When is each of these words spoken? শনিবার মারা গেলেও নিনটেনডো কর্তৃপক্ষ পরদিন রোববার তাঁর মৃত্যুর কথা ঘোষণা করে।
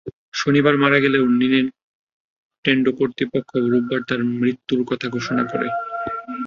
শনিবার 0.33 0.75
মারা 0.77 0.97
গেলেও 0.99 1.23
নিনটেনডো 1.39 2.91
কর্তৃপক্ষ 2.91 3.49
পরদিন 3.51 3.71
রোববার 3.71 4.01
তাঁর 4.07 4.21
মৃত্যুর 4.39 4.81
কথা 4.87 5.07
ঘোষণা 5.09 5.43
করে। 5.43 5.67